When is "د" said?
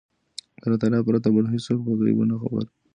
0.59-0.61